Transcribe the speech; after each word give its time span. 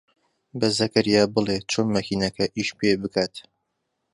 بە 0.59 0.67
زەکەریا 0.77 1.23
بڵێ 1.33 1.57
چۆن 1.71 1.87
مەکینەکە 1.95 2.45
ئیش 2.55 2.69
پێ 2.79 2.91
بکات. 3.01 3.33